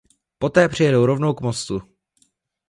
Poté 0.39 0.69
přijedou 0.69 1.05
rovnou 1.05 1.33
k 1.33 1.41
mostu. 1.41 1.81